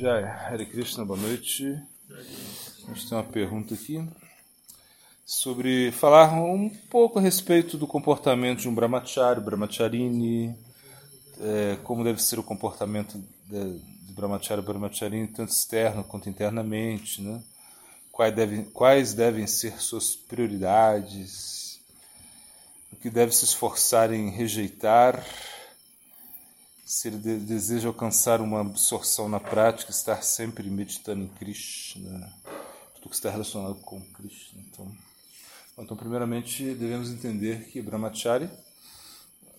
[0.00, 1.78] Jai, Hare Krishna, boa noite.
[2.10, 4.02] A gente tem uma pergunta aqui
[5.26, 10.56] sobre falar um pouco a respeito do comportamento de um brahmachari, brahmacharini,
[11.38, 17.42] é, como deve ser o comportamento de, de brahmachari, brahmacharini, tanto externo quanto internamente, né?
[18.10, 21.78] Quais devem, quais devem ser suas prioridades,
[22.90, 25.22] o que deve se esforçar em rejeitar
[26.90, 32.32] se ele de, deseja alcançar uma absorção na prática, estar sempre meditando em Krishna,
[32.96, 34.60] tudo que está relacionado com Krishna.
[34.68, 34.92] Então,
[35.78, 38.50] então primeiramente, devemos entender que Brahmachari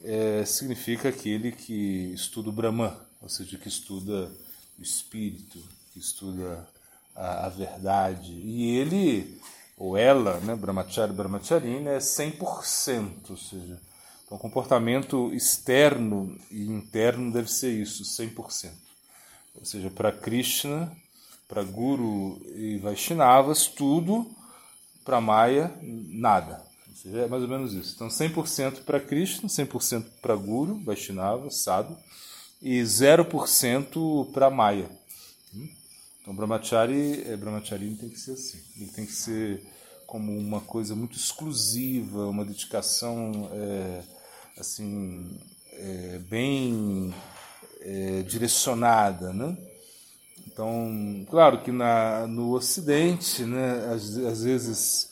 [0.03, 4.29] é, significa aquele que estuda o Brahman, ou seja, que estuda
[4.77, 5.63] o espírito,
[5.93, 6.67] que estuda
[7.15, 8.33] a, a verdade.
[8.33, 9.39] E ele,
[9.77, 13.79] ou ela, né, Brahmachari, Brahmacharina, é 100%, ou seja,
[14.31, 18.71] então, comportamento externo e interno deve ser isso, 100%.
[19.55, 20.89] Ou seja, para Krishna,
[21.49, 24.25] para Guru e Vaishnavas, tudo,
[25.03, 26.65] para Maya, nada.
[26.87, 27.93] Ou seja, é mais ou menos isso.
[27.93, 31.97] Então, 100% para Krishna, 100% para Guru, Vaishnava, Sadhu,
[32.61, 34.89] e 0% para Maya.
[36.21, 38.61] Então, Brahmachari, é, Brahmachari tem que ser assim.
[38.77, 39.61] Ele tem que ser
[40.07, 43.49] como uma coisa muito exclusiva, uma dedicação.
[43.51, 44.20] É,
[44.57, 45.39] assim
[45.73, 47.13] é, bem
[47.81, 49.57] é, direcionada, né?
[50.47, 55.11] Então, claro que na, no Ocidente, né, às, às vezes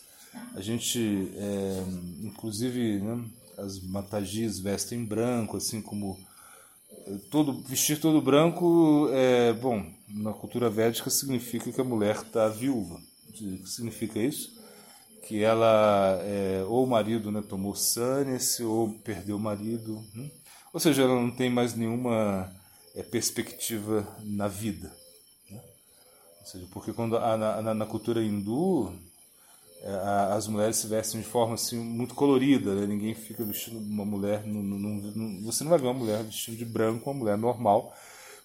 [0.53, 1.83] a gente, é,
[2.23, 3.23] inclusive, né,
[3.57, 6.19] as matagis vestem branco, assim como
[6.91, 12.47] é, todo vestir todo branco, é, bom, na cultura védica significa que a mulher está
[12.47, 12.99] viúva.
[13.29, 14.58] O que significa isso?
[15.29, 20.27] Que ela é, ou o marido né, tomou sannyas ou perdeu o marido, hum?
[20.73, 22.51] ou seja, ela não tem mais nenhuma
[22.95, 24.91] é, perspectiva na vida.
[25.51, 25.61] Né?
[26.39, 28.91] Ou seja, porque quando a, na, na, cultura hindu
[29.83, 32.87] é, a, as mulheres se vestem de forma assim muito colorida, né?
[32.87, 36.57] ninguém fica vestindo uma mulher, não, não, não, você não vai ver uma mulher vestindo
[36.57, 37.95] de branco, uma mulher normal,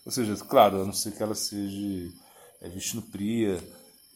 [0.04, 2.12] ou seja, claro, a não ser que ela seja
[2.60, 3.58] é, vestindo pria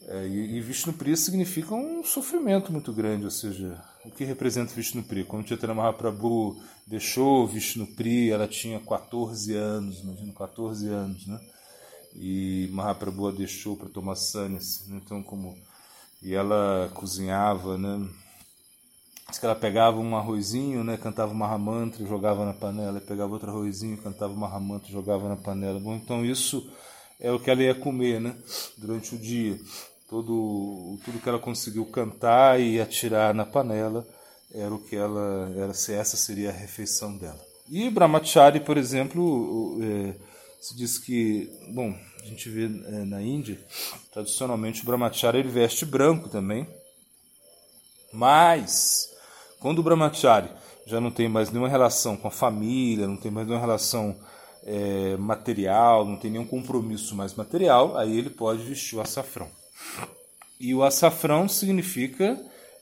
[0.06, 5.24] é, e, e Vishnupriya significa um sofrimento muito grande, ou seja, o que representa Vishnupriya?
[5.24, 11.40] Quando Chaitanya Mahaprabhu deixou Vishnupriya, ela tinha 14 anos, imagina, 14 anos, né?
[12.14, 15.00] E Mahaprabhu a deixou para tomar sannyas, né?
[15.04, 15.56] então como
[16.22, 18.08] e ela cozinhava, né?
[19.28, 20.96] Diz que ela pegava um arrozinho, né?
[20.96, 25.78] Cantava uma ramantra, jogava na panela, pegava outro arrozinho, cantava uma ramantra, jogava na panela.
[25.78, 26.68] Bom, então isso
[27.20, 28.34] é o que ela ia comer, né?
[28.78, 29.60] Durante o dia
[30.08, 34.06] todo tudo que ela conseguiu cantar e atirar na panela
[34.52, 37.38] era o que ela era essa seria a refeição dela.
[37.68, 40.14] E Brahmachari por exemplo é,
[40.60, 43.60] se diz que bom a gente vê é, na Índia
[44.10, 46.66] tradicionalmente o Brahmachari ele veste branco também.
[48.10, 49.10] Mas
[49.60, 50.48] quando o Brahmachari
[50.86, 54.16] já não tem mais nenhuma relação com a família não tem mais nenhuma relação
[54.64, 59.57] é, material não tem nenhum compromisso mais material aí ele pode vestir o açafrão
[60.60, 62.38] e o açafrão significa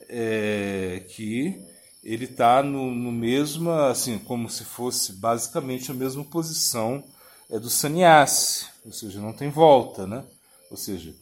[0.09, 1.61] é, que
[2.03, 7.03] ele está no, no mesmo, assim, como se fosse basicamente a mesma posição
[7.49, 10.23] é do sannyasi, ou seja, não tem volta, né?
[10.69, 11.13] Ou seja,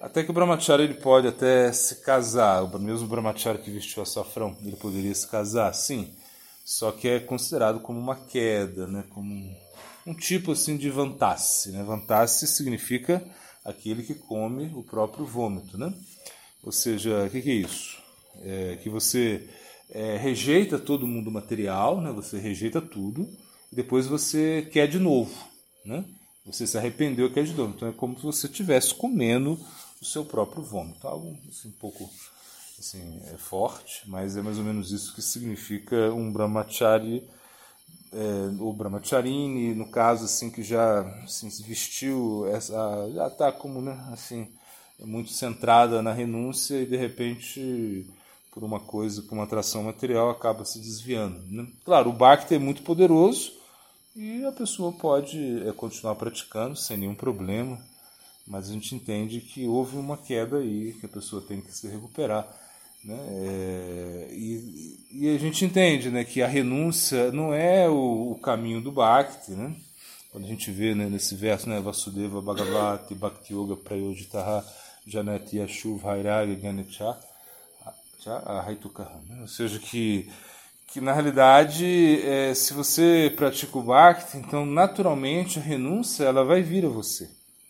[0.00, 4.56] até que o brahmachari ele pode até se casar, o mesmo brahmachari que vestiu açafrão,
[4.62, 6.14] ele poderia se casar, sim,
[6.64, 9.04] só que é considerado como uma queda, né?
[9.10, 9.54] Como um,
[10.06, 11.82] um tipo assim de vantasse, né?
[11.82, 13.22] Vantasse significa
[13.64, 15.92] aquele que come o próprio vômito, né?
[16.62, 17.98] Ou seja, o que, que, é isso?
[18.42, 19.48] É que você
[19.90, 22.10] é, rejeita todo mundo material, né?
[22.12, 23.28] Você rejeita tudo
[23.72, 25.34] e depois você quer de novo,
[25.84, 26.04] né?
[26.46, 27.72] Você se arrependeu e quer de novo.
[27.74, 29.58] Então é como se você estivesse comendo
[30.00, 31.06] o seu próprio vômito.
[31.06, 32.10] Algo assim, um pouco
[32.78, 37.26] assim, é forte, mas é mais ou menos isso que significa um brahmachari
[38.14, 43.82] é, o Brahmacharini, no caso, assim, que já assim, se vestiu, essa, já está como,
[43.82, 44.48] né, assim,
[45.00, 48.06] muito centrada na renúncia e de repente,
[48.52, 51.42] por uma coisa, por uma atração material, acaba se desviando.
[51.50, 51.66] Né?
[51.84, 53.52] Claro, o Bhakti é muito poderoso
[54.14, 57.78] e a pessoa pode é, continuar praticando sem nenhum problema,
[58.46, 61.88] mas a gente entende que houve uma queda aí, que a pessoa tem que se
[61.88, 62.46] recuperar.
[63.04, 63.18] Né?
[63.18, 68.80] É, e, e, a gente entende né, que a renúncia não é o, o caminho
[68.80, 69.50] do Bhakti.
[69.50, 69.74] Né?
[70.32, 74.64] Quando a gente vê né, nesse verso, né, Vasudeva Bhagavati Bhakti Yoga Prayojitaha
[75.06, 77.16] Janati Yashuv Hairaga Ganecha
[78.66, 79.20] Haitukaha.
[79.28, 79.42] Né?
[79.42, 80.30] Ou seja, que,
[80.88, 86.62] que na realidade, é, se você pratica o Bhakti, então naturalmente a renúncia ela vai
[86.62, 87.24] vir a você.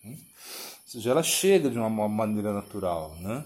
[0.05, 0.13] Né?
[0.13, 3.17] Ou seja, ela chega de uma maneira natural.
[3.21, 3.45] Né?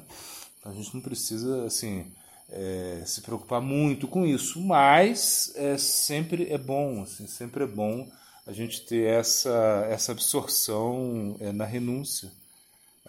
[0.68, 2.06] A gente não precisa assim
[2.50, 8.08] é, se preocupar muito com isso, mas é, sempre é bom, assim, sempre é bom
[8.46, 12.30] a gente ter essa, essa absorção é, na renúncia.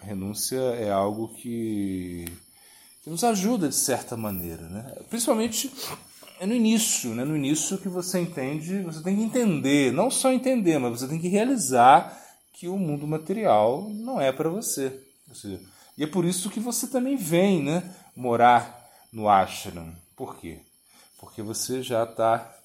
[0.00, 2.26] A renúncia é algo que,
[3.02, 4.96] que nos ajuda de certa maneira, né?
[5.08, 5.70] principalmente
[6.38, 7.24] é no início, né?
[7.24, 11.18] no início que você entende, você tem que entender, não só entender, mas você tem
[11.18, 12.18] que realizar
[12.52, 15.02] que o mundo material não é para você.
[15.32, 15.60] Seja,
[16.00, 19.94] e é por isso que você também vem né, morar no ashram.
[20.16, 20.60] Por quê?
[21.18, 22.56] Porque você já está,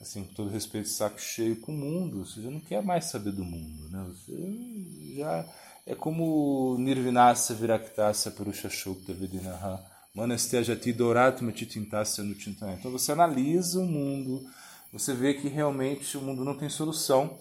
[0.00, 2.24] assim, com todo respeito, saco cheio com o mundo.
[2.24, 3.88] Você já não quer mais saber do mundo.
[3.90, 4.06] Né?
[4.06, 5.44] Você já
[5.84, 9.84] é como Nirvinasa Viraktasya Purusha Shokta Vedinaha.
[10.14, 12.74] Manastejati Doratma Titintasya Nutintan.
[12.74, 14.48] Então você analisa o mundo,
[14.92, 17.36] você vê que realmente o mundo não tem solução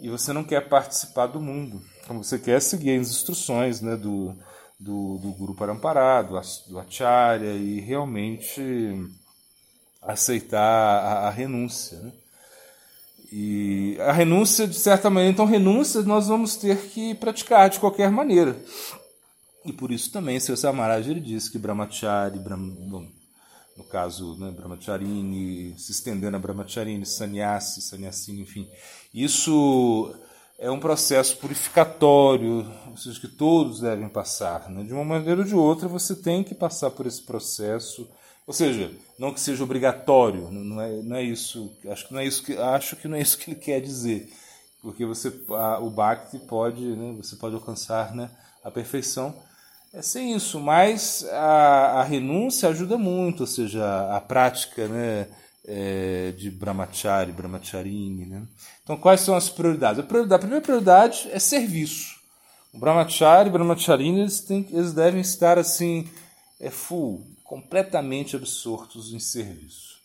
[0.00, 1.80] e você não quer participar do mundo.
[2.02, 4.36] Então você quer seguir as instruções né, do,
[4.78, 8.60] do, do Guru Parampará, do, do Acharya, e realmente
[10.02, 11.98] aceitar a, a renúncia.
[11.98, 12.12] Né?
[13.32, 18.10] E a renúncia, de certa maneira, então, renúncia nós vamos ter que praticar de qualquer
[18.10, 18.56] maneira.
[19.64, 22.70] E por isso também, seu Samaraj ele disse que Brahmachari, Brahm,
[23.76, 28.68] no caso, né, Brahmacharini, se estendendo a Brahmacharini, Sannyasi, Sannyasini, enfim,
[29.12, 30.14] isso
[30.58, 32.66] é um processo purificatório,
[32.96, 34.70] seja, que todos devem passar.
[34.70, 34.84] Né?
[34.84, 38.08] De uma maneira ou de outra, você tem que passar por esse processo.
[38.46, 41.72] Ou seja, não que seja obrigatório, não é, não é isso.
[41.88, 44.32] Acho que não é isso que acho que não é isso que ele quer dizer,
[44.80, 48.30] porque você a, o bhakti pode, né, você pode alcançar, né,
[48.62, 49.34] a perfeição
[49.92, 55.26] é sem isso, mas a, a renúncia ajuda muito, ou seja, a prática, né,
[55.66, 58.26] é, de Brahmachari, Brahmacharini.
[58.26, 58.42] Né?
[58.86, 59.98] Então, quais são as prioridades?
[59.98, 62.14] A, prioridade, a primeira prioridade é serviço.
[62.72, 66.08] O Brahmachari e Brahmacharini eles, têm, eles devem estar assim,
[66.60, 69.98] é full, completamente absortos em serviço.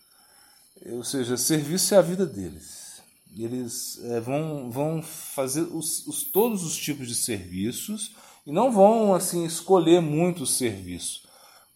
[0.88, 3.02] Ou seja, serviço é a vida deles.
[3.38, 8.16] Eles é, vão, vão fazer os, os, todos os tipos de serviços
[8.48, 11.22] e não vão assim escolher muito o serviço.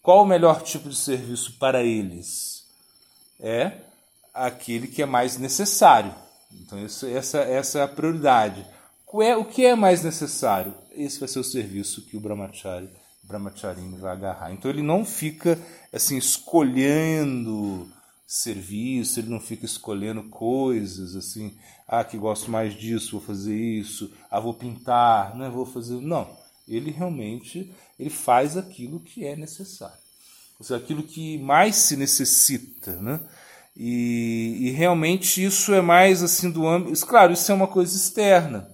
[0.01, 2.55] Qual o melhor tipo de serviço para eles?
[3.39, 3.71] é
[4.33, 6.13] aquele que é mais necessário.
[6.61, 8.65] Então, isso, essa, essa é a prioridade.
[9.21, 10.73] É, o que é mais necessário?
[10.91, 12.89] Esse vai ser o serviço que o Brahmachari,
[13.23, 14.51] Brahmacharini vai agarrar.
[14.51, 15.59] Então, ele não fica
[15.93, 17.89] assim escolhendo
[18.27, 21.55] serviço, ele não fica escolhendo coisas assim,
[21.87, 26.01] ah, que gosto mais disso, vou fazer isso, ah, vou pintar, não vou fazer.
[26.01, 26.27] Não,
[26.67, 30.05] ele realmente ele faz aquilo que é necessário
[30.59, 33.19] ou seja, aquilo que mais se necessita, né?
[33.75, 37.05] E, e realmente isso é mais assim do âmbito.
[37.05, 38.69] Claro, isso é uma coisa externa,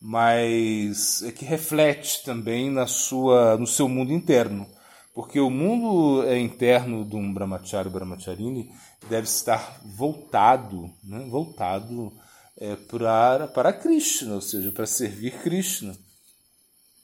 [0.00, 4.66] mas é que reflete também na sua, no seu mundo interno.
[5.14, 8.70] Porque o mundo é interno de um brahmachari brahmacharini
[9.08, 11.26] deve estar voltado, né?
[11.28, 12.12] voltado
[12.56, 15.96] é, para, para Krishna, ou seja, para servir Krishna.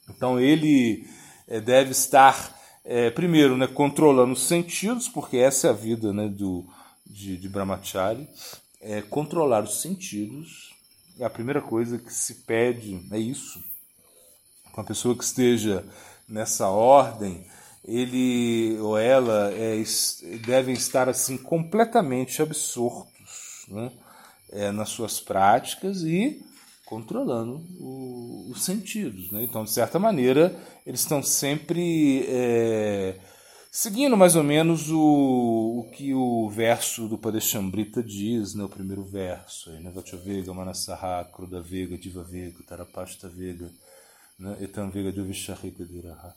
[0.09, 1.05] Então ele
[1.47, 6.27] é, deve estar é, primeiro, né, controlando os sentidos, porque essa é a vida né,
[6.27, 6.65] do,
[7.05, 8.27] de, de Brahmachari,
[8.81, 10.73] é controlar os sentidos.
[11.19, 13.63] É a primeira coisa que se pede é isso.
[14.73, 15.85] Uma pessoa que esteja
[16.27, 17.45] nessa ordem,
[17.83, 19.81] ele ou ela é,
[20.45, 23.91] devem estar assim completamente absortos né,
[24.51, 26.43] é, nas suas práticas e
[26.85, 29.31] controlando o, os sentidos.
[29.31, 29.43] Né?
[29.43, 33.19] Então, de certa maneira, eles estão sempre é,
[33.75, 34.99] seguindo mais ou menos o,
[35.79, 38.63] o que o verso do Padeshambrita diz, né?
[38.63, 39.69] o primeiro verso.
[39.69, 39.91] Né?
[40.23, 43.69] Vega, Manasaha, Kruda Vega, Diva Vega, Tarapasta Vega,
[44.39, 44.55] né?
[44.61, 46.33] Etam Vega, Divisharika Diraha.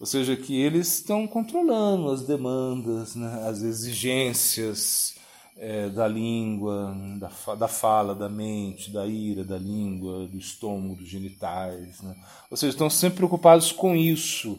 [0.00, 3.46] Ou seja, que eles estão controlando as demandas, né?
[3.46, 5.14] as exigências,
[5.58, 11.08] é, da língua, da, da fala, da mente, da ira, da língua, do estômago, dos
[11.08, 12.00] genitais.
[12.00, 12.16] Né?
[12.50, 14.58] Ou seja, estão sempre preocupados com isso.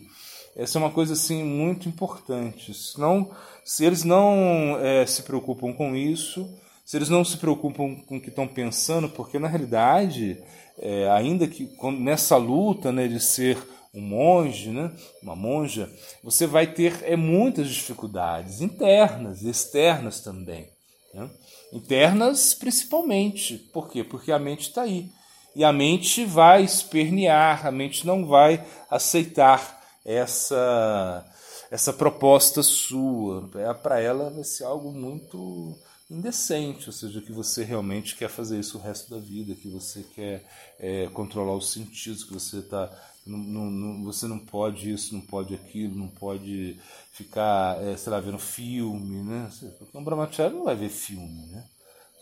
[0.59, 2.73] Essa é uma coisa assim muito importante.
[2.73, 3.31] Senão,
[3.63, 8.21] se eles não é, se preocupam com isso, se eles não se preocupam com o
[8.21, 10.37] que estão pensando, porque na realidade,
[10.77, 13.57] é, ainda que nessa luta né, de ser
[13.93, 14.91] um monge, né,
[15.23, 15.89] uma monja,
[16.21, 20.67] você vai ter é, muitas dificuldades internas e externas também.
[21.13, 21.29] Né?
[21.71, 23.57] Internas, principalmente.
[23.71, 24.03] Por quê?
[24.03, 25.09] Porque a mente está aí.
[25.55, 28.61] E a mente vai espernear, a mente não vai
[28.91, 29.78] aceitar
[30.15, 31.25] essa,
[31.69, 33.49] essa proposta sua.
[33.55, 35.77] É, Para ela vai ser algo muito
[36.09, 40.03] indecente, ou seja, que você realmente quer fazer isso o resto da vida, que você
[40.15, 40.43] quer
[40.79, 42.89] é, controlar os sentidos, que você está
[43.29, 46.77] não, não, você não pode isso, não pode aquilo, não pode
[47.11, 49.49] ficar, é, sei lá, vendo filme, né?
[49.93, 51.63] Um brahmachari não vai ver filme, né?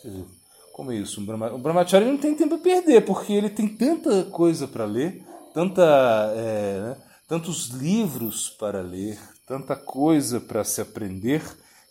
[0.01, 0.25] Seja,
[0.73, 1.21] como é isso?
[1.21, 4.85] Um brahmachari, um brahmachari não tem tempo a perder, porque ele tem tanta coisa para
[4.85, 5.83] ler, tanta,
[6.35, 6.97] é, né?
[7.27, 11.43] Tantos livros para ler, tanta coisa para se aprender,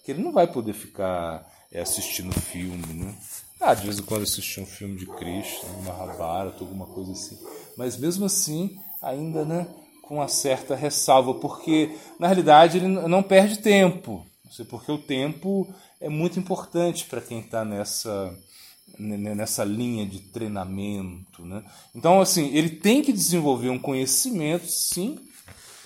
[0.05, 3.15] que ele não vai poder ficar é, assistindo filme, né?
[3.61, 7.39] Ah, de vez em quando assistir um filme de Cristo, uma Mahabharata, alguma coisa assim.
[7.77, 9.67] Mas mesmo assim, ainda né,
[10.03, 14.25] com uma certa ressalva, porque na realidade ele não perde tempo,
[14.69, 15.67] porque o tempo
[16.01, 18.35] é muito importante para quem está nessa
[18.99, 21.63] nessa linha de treinamento, né?
[21.95, 25.19] Então assim ele tem que desenvolver um conhecimento, sim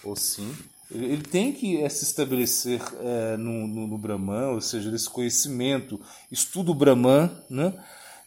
[0.02, 0.54] ou sim,
[0.90, 6.00] ele tem que é, se estabelecer é, no, no, no, Brahman, ou seja, esse conhecimento,
[6.30, 7.72] estudo Brahman, né?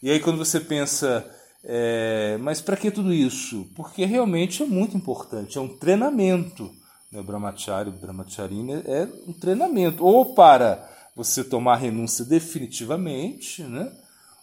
[0.01, 1.25] E aí quando você pensa
[1.63, 3.65] é, mas para que tudo isso?
[3.75, 6.69] Porque realmente é muito importante, é um treinamento.
[7.11, 7.21] Né?
[7.21, 10.03] O Brahmacharya, o Brahmacharina é um treinamento.
[10.03, 13.89] Ou para você tomar renúncia definitivamente, né?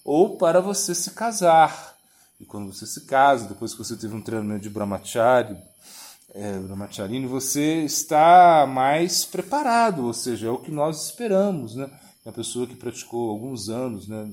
[0.02, 1.94] ou para você se casar.
[2.40, 5.62] E quando você se casa, depois que você teve um treinamento de Brahmacharya,
[6.34, 11.75] é, Brahmacharini, você está mais preparado, ou seja, é o que nós esperamos.
[11.75, 11.90] Né?
[12.25, 14.30] Uma pessoa que praticou alguns anos, né?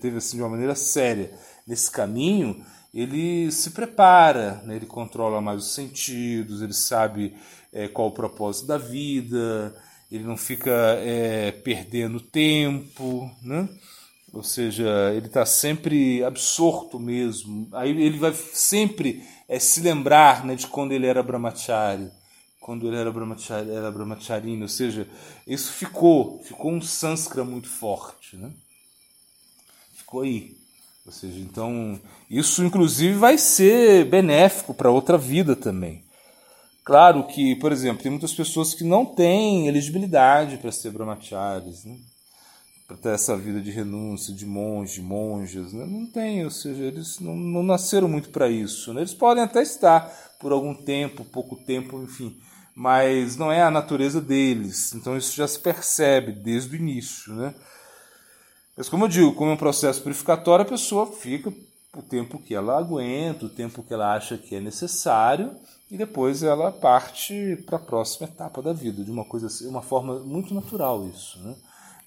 [0.00, 1.32] teve assim de uma maneira séria
[1.66, 4.76] nesse caminho, ele se prepara, né?
[4.76, 7.36] ele controla mais os sentidos, ele sabe
[7.72, 9.74] é, qual o propósito da vida,
[10.10, 13.68] ele não fica é, perdendo tempo, né?
[14.32, 17.68] Ou seja, ele está sempre absorto mesmo.
[17.72, 22.08] Aí ele vai sempre é, se lembrar né, de quando ele era brahmachari,
[22.60, 25.08] quando ele era brahmachari, era brahmacharina, ou seja,
[25.46, 28.50] isso ficou, ficou um sânscrita muito forte, né?
[29.94, 30.56] Ficou aí.
[31.04, 36.04] Ou seja, então isso inclusive vai ser benéfico para outra vida também.
[36.84, 41.96] Claro que, por exemplo, tem muitas pessoas que não têm elegibilidade para ser brahmacharis, né?
[42.90, 45.86] Para ter essa vida de renúncia, de monge, monjas, né?
[45.86, 48.92] não tem, ou seja, eles não, não nasceram muito para isso.
[48.92, 49.02] Né?
[49.02, 52.36] Eles podem até estar por algum tempo, pouco tempo, enfim,
[52.74, 54.92] mas não é a natureza deles.
[54.92, 57.54] Então isso já se percebe desde o início, né?
[58.76, 61.52] Mas como eu digo, como é um processo purificatório, a pessoa fica
[61.96, 65.54] o tempo que ela aguenta, o tempo que ela acha que é necessário,
[65.88, 69.82] e depois ela parte para a próxima etapa da vida, de uma coisa assim, uma
[69.82, 71.54] forma muito natural isso, né?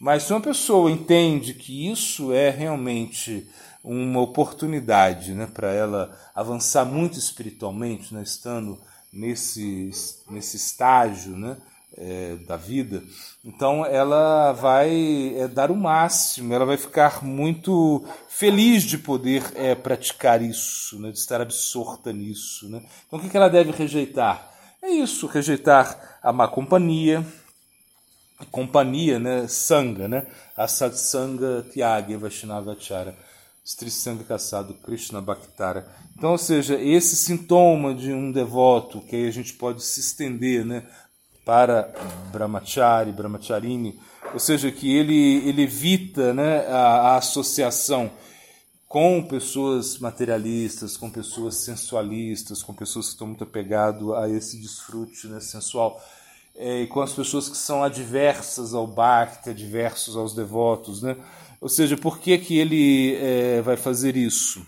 [0.03, 3.47] Mas se uma pessoa entende que isso é realmente
[3.81, 8.77] uma oportunidade né, para ela avançar muito espiritualmente, né, estando
[9.13, 9.91] nesse,
[10.29, 11.55] nesse estágio, né,
[11.95, 13.01] é, da vida,
[13.45, 19.73] então ela vai é, dar o máximo, ela vai ficar muito feliz de poder é,
[19.73, 22.67] praticar isso, né, de estar absorta nisso.
[22.67, 22.83] Né?
[23.07, 24.51] Então o que, que ela deve rejeitar?
[24.81, 27.25] É isso, rejeitar a má companhia,
[28.45, 33.15] companhia, né, sanga, né, a satsanga tyagi vaishnavachara,
[33.65, 35.87] Strisanga caçado Krishna Bhaktara.
[36.17, 40.65] Então, ou seja, esse sintoma de um devoto, que aí a gente pode se estender,
[40.65, 40.83] né,
[41.45, 41.93] para
[42.31, 43.99] Brahmachari, Brahmacharini,
[44.33, 48.11] ou seja, que ele, ele evita né, a, a associação
[48.87, 55.27] com pessoas materialistas, com pessoas sensualistas, com pessoas que estão muito apegadas a esse desfrute
[55.27, 55.99] né, sensual,
[56.55, 61.01] e com as pessoas que são adversas ao Bhakti, adversos aos devotos.
[61.01, 61.15] Né?
[61.59, 64.65] Ou seja, por que, que ele é, vai fazer isso?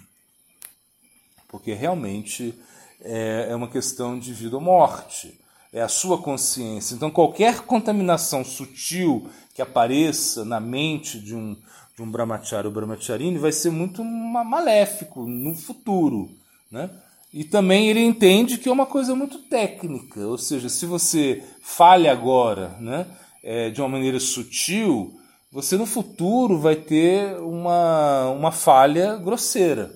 [1.48, 2.54] Porque realmente
[3.02, 5.40] é, é uma questão de vida ou morte
[5.76, 6.96] é a sua consciência.
[6.96, 11.54] Então, qualquer contaminação sutil que apareça na mente de um,
[11.98, 16.32] de um brahmachari ou brahmacharini vai ser muito maléfico no futuro.
[16.72, 16.90] Né?
[17.36, 22.10] E também ele entende que é uma coisa muito técnica, ou seja, se você falha
[22.10, 23.06] agora né,
[23.44, 25.20] é, de uma maneira sutil,
[25.52, 29.92] você no futuro vai ter uma, uma falha grosseira.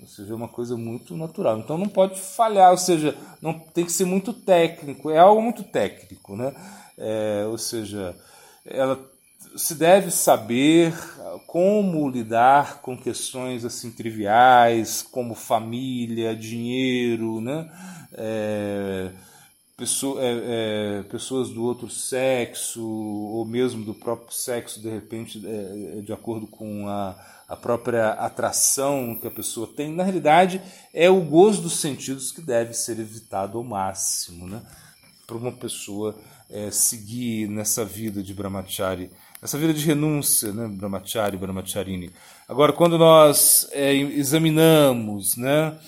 [0.00, 1.60] Ou seja, é uma coisa muito natural.
[1.60, 5.62] Então não pode falhar, ou seja, não tem que ser muito técnico, é algo muito
[5.62, 6.52] técnico, né?
[6.98, 8.16] É, ou seja,
[8.66, 8.98] ela
[9.56, 10.94] se deve saber
[11.46, 17.70] como lidar com questões assim triviais, como família, dinheiro, né?
[18.12, 19.10] É,
[19.76, 20.40] pessoa, é,
[21.00, 26.12] é, pessoas do outro sexo ou mesmo do próprio sexo, de repente, é, é de
[26.12, 27.16] acordo com a
[27.50, 30.62] a própria atração que a pessoa tem, na realidade
[30.94, 34.62] é o gozo dos sentidos que deve ser evitado ao máximo, né?
[35.26, 36.16] Para uma pessoa
[36.48, 39.10] é, seguir nessa vida de brahmachari
[39.42, 42.10] essa vida de renúncia, né, Brahmachari, Brahmacharini.
[42.48, 45.78] Agora, quando nós é, examinamos, né,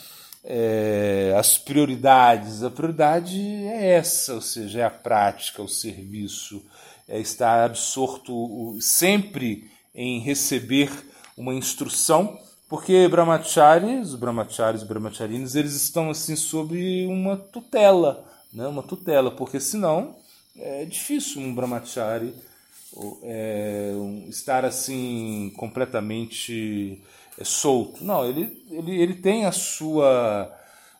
[0.44, 6.62] é, as prioridades, a prioridade é essa, ou seja, é a prática, o serviço,
[7.08, 10.90] é estar absorto sempre em receber
[11.36, 18.66] uma instrução, porque brahmacharis, brahmacharis, brahmacharinas, eles estão assim sob uma tutela, né?
[18.66, 20.16] uma tutela, porque senão
[20.56, 22.34] é difícil um brahmachari
[23.22, 23.92] é,
[24.28, 27.02] estar assim completamente
[27.38, 28.04] é, solto.
[28.04, 30.52] Não, ele, ele, ele tem a sua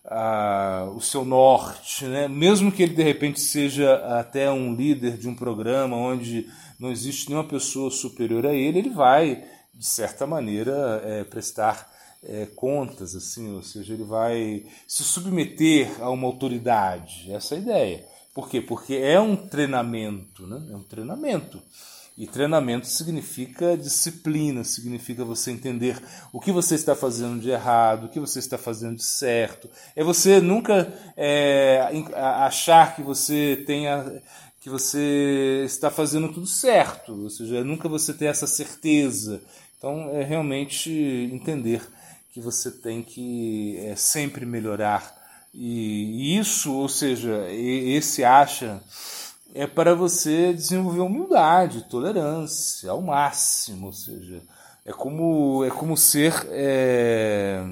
[0.05, 2.29] a, o seu norte, né?
[2.29, 7.29] mesmo que ele de repente seja até um líder de um programa onde não existe
[7.29, 11.91] nenhuma pessoa superior a ele, ele vai, de certa maneira, é, prestar
[12.25, 17.33] é, contas, assim, ou seja, ele vai se submeter a uma autoridade.
[17.33, 18.12] Essa é a ideia.
[18.35, 18.61] Por quê?
[18.61, 20.61] Porque é um treinamento, né?
[20.71, 21.63] é um treinamento.
[22.17, 25.99] E treinamento significa disciplina, significa você entender
[26.31, 29.69] o que você está fazendo de errado, o que você está fazendo de certo.
[29.97, 31.81] É você nunca é,
[32.15, 34.23] achar que você tenha
[34.61, 39.43] que você está fazendo tudo certo, ou seja, nunca você ter essa certeza.
[39.77, 40.93] Então é realmente
[41.33, 41.83] entender
[42.33, 45.22] que você tem que é, sempre melhorar.
[45.55, 48.83] E isso, ou seja, esse acha
[49.55, 54.43] é para você desenvolver humildade, tolerância ao máximo, ou seja,
[54.85, 57.63] é como é como ser é,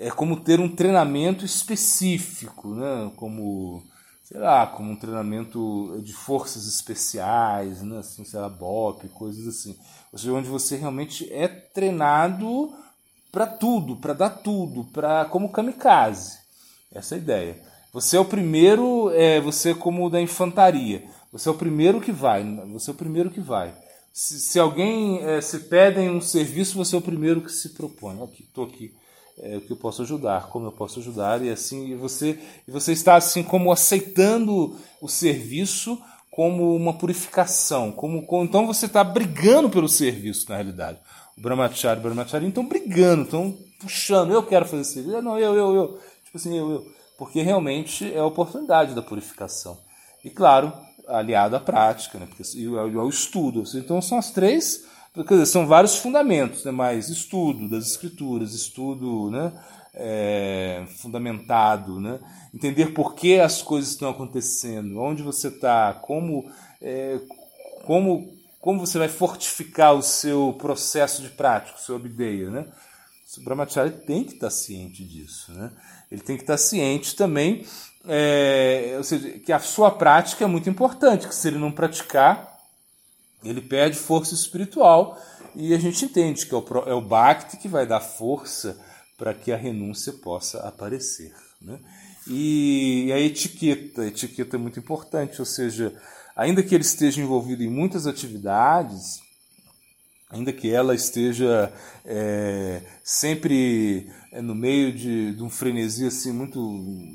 [0.00, 3.12] é como ter um treinamento específico, né?
[3.16, 3.84] Como
[4.24, 7.98] sei lá, como um treinamento de forças especiais, né?
[7.98, 9.78] assim, sei lá, BOP, coisas assim.
[10.12, 12.74] Ou seja, onde você realmente é treinado
[13.30, 16.38] para tudo, para dar tudo, para como kamikaze.
[16.92, 17.62] Essa é a ideia.
[17.92, 21.04] Você é o primeiro, é, você é como da infantaria.
[21.32, 22.44] Você é o primeiro que vai.
[22.72, 23.74] Você é o primeiro que vai.
[24.12, 28.22] Se, se alguém é, se pedem um serviço, você é o primeiro que se propõe.
[28.22, 28.94] Aqui, estou aqui.
[29.38, 32.92] É, que eu posso ajudar, como eu posso ajudar e assim e você e você
[32.92, 36.00] está assim como aceitando o serviço
[36.30, 40.98] como uma purificação, como, como então você está brigando pelo serviço na realidade.
[41.36, 44.32] O Brahmachari Brahmachari estão brigando, estão puxando.
[44.32, 46.00] Eu quero fazer serviço, não eu eu eu
[46.36, 49.78] tipo assim eu eu porque realmente é a oportunidade da purificação.
[50.22, 50.72] E claro,
[51.08, 52.26] aliado à prática, né?
[52.26, 53.64] porque, e ao, ao estudo.
[53.74, 54.84] Então são as três,
[55.16, 56.70] dizer, são vários fundamentos, né?
[56.70, 59.52] mas estudo das escrituras, estudo né?
[59.98, 62.20] É, fundamentado, né?
[62.52, 67.18] entender por que as coisas estão acontecendo, onde você está, como, é,
[67.86, 72.50] como, como você vai fortificar o seu processo de prática, o seu abdeia.
[72.50, 72.66] Né?
[73.38, 75.52] O Brahmachari tem que estar ciente disso.
[75.52, 75.70] Né?
[76.10, 77.66] Ele tem que estar ciente também,
[78.06, 82.56] é, ou seja, que a sua prática é muito importante, que se ele não praticar,
[83.44, 85.20] ele perde força espiritual.
[85.54, 88.78] E a gente entende que é o, é o Bhakti que vai dar força
[89.18, 91.34] para que a renúncia possa aparecer.
[91.60, 91.78] Né?
[92.28, 95.94] E a etiqueta, a etiqueta é muito importante, ou seja,
[96.34, 99.20] ainda que ele esteja envolvido em muitas atividades,
[100.30, 101.72] ainda que ela esteja
[102.04, 106.60] é, sempre é, no meio de, de, um frenesi assim muito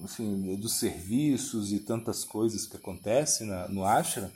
[0.03, 4.31] assim, dos serviços e tantas coisas que acontecem na, no ashram,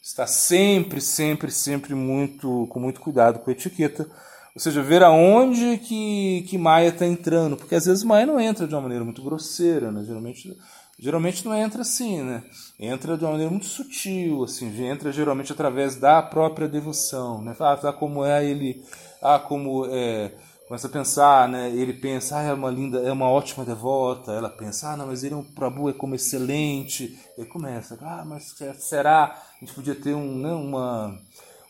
[0.00, 4.08] está sempre, sempre, sempre muito com muito cuidado com a etiqueta,
[4.54, 8.66] ou seja, ver aonde que, que Maia está entrando, porque às vezes Maia não entra
[8.66, 10.04] de uma maneira muito grosseira, né?
[10.04, 10.56] geralmente
[11.02, 12.44] geralmente não entra assim, né?
[12.78, 17.56] Entra de uma maneira muito sutil, assim, entra geralmente através da própria devoção, né?
[17.58, 18.80] Ah, tá como é ele,
[19.20, 20.30] ah, como é,
[20.68, 21.70] começa a pensar, né?
[21.70, 24.30] Ele pensa, ah, é uma linda, é uma ótima devota.
[24.30, 27.18] Ela pensa, ah, não, mas ele é um Prabhu, é como excelente.
[27.36, 29.36] Ele começa, ah, mas será?
[29.56, 31.18] A gente podia ter um, né, uma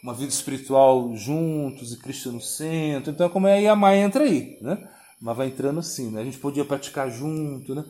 [0.03, 3.13] uma vida espiritual juntos e Cristo no centro.
[3.13, 4.77] Então, como é aí a Maia entra aí, né?
[5.21, 6.21] Mas vai entrando assim, né?
[6.21, 7.85] A gente podia praticar junto, né?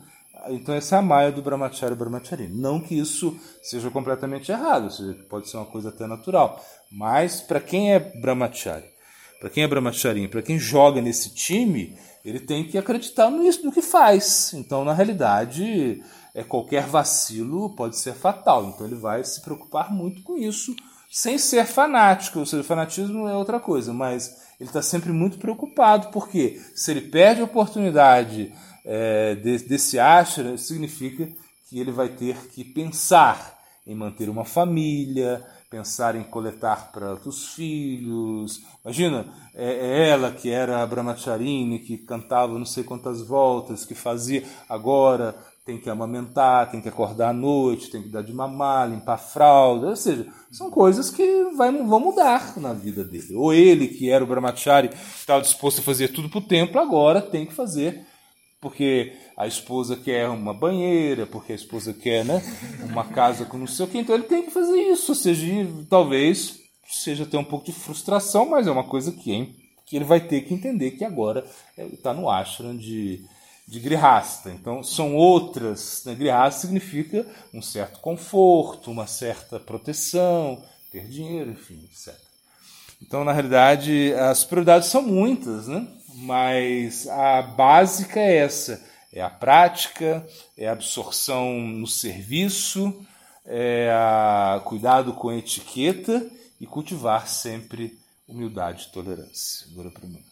[0.49, 2.47] Então essa é a maia do Brahmacharya Brahmachari.
[2.47, 6.63] Não que isso seja completamente errado, seja, pode ser uma coisa até natural.
[6.91, 8.85] Mas para quem é Brahmachari,
[9.39, 13.71] para quem é Brahmachari, para quem joga nesse time, ele tem que acreditar nisso, no
[13.71, 14.53] que faz.
[14.53, 16.01] Então, na realidade,
[16.33, 18.65] é qualquer vacilo pode ser fatal.
[18.65, 20.75] Então ele vai se preocupar muito com isso,
[21.13, 22.39] sem ser fanático.
[22.39, 27.01] Ou seja, fanatismo é outra coisa, mas ele está sempre muito preocupado, porque se ele
[27.01, 28.51] perde a oportunidade
[28.83, 31.29] é, desse ashra significa
[31.69, 37.53] que ele vai ter que pensar em manter uma família, pensar em coletar para os
[37.53, 38.63] filhos.
[38.83, 43.93] Imagina, é, é, ela que era a Brahmacharini, que cantava não sei quantas voltas, que
[43.93, 48.89] fazia, agora tem que amamentar, tem que acordar à noite, tem que dar de mamar,
[48.89, 53.33] limpar a fralda, ou seja, são coisas que vai, vão mudar na vida dele.
[53.35, 57.21] Ou ele, que era o brahmachari, estava disposto a fazer tudo para o templo, agora
[57.21, 58.05] tem que fazer,
[58.59, 62.41] porque a esposa quer uma banheira, porque a esposa quer né,
[62.89, 65.45] uma casa com não sei o que, então ele tem que fazer isso, ou seja,
[65.89, 70.05] talvez seja até um pouco de frustração, mas é uma coisa que, hein, que ele
[70.05, 71.45] vai ter que entender que agora
[71.77, 73.23] está no ashram de
[73.67, 74.51] de grihasta.
[74.51, 76.03] Então, são outras.
[76.05, 76.15] Né?
[76.15, 82.13] Grihasta significa um certo conforto, uma certa proteção, ter dinheiro, enfim, etc.
[83.01, 85.87] Então, na realidade, as prioridades são muitas, né?
[86.15, 90.25] mas a básica é essa: é a prática,
[90.57, 93.05] é a absorção no serviço,
[93.45, 96.25] é a cuidado com a etiqueta
[96.59, 97.97] e cultivar sempre
[98.27, 99.67] humildade e tolerância.
[99.71, 100.23] Agora para mim.